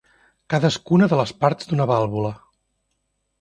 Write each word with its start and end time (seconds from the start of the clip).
Cadascuna 0.53 1.09
de 1.11 1.19
les 1.19 1.33
parts 1.43 1.69
d'una 1.73 1.87
vàlvula. 1.93 2.33